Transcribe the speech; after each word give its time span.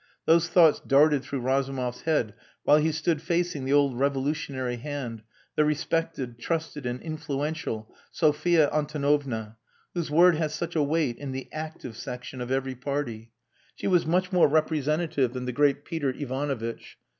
Those 0.25 0.49
thoughts 0.49 0.79
darted 0.79 1.21
through 1.21 1.41
Razumov's 1.41 2.01
head 2.01 2.33
while 2.63 2.77
he 2.77 2.91
stood 2.91 3.21
facing 3.21 3.65
the 3.65 3.73
old 3.73 3.99
revolutionary 3.99 4.77
hand, 4.77 5.21
the 5.55 5.63
respected, 5.63 6.39
trusted, 6.39 6.87
and 6.87 6.99
influential 7.03 7.93
Sophia 8.11 8.67
Antonovna, 8.71 9.57
whose 9.93 10.09
word 10.09 10.37
had 10.37 10.49
such 10.49 10.75
a 10.75 10.81
weight 10.81 11.19
in 11.19 11.33
the 11.33 11.49
"active" 11.53 11.95
section 11.95 12.41
of 12.41 12.49
every 12.49 12.73
party. 12.73 13.31
She 13.75 13.85
was 13.85 14.07
much 14.07 14.31
more 14.31 14.47
representative 14.47 15.33
than 15.33 15.45
the 15.45 15.51
great 15.51 15.85
Peter 15.85 16.09
Ivanovitch. 16.09 16.97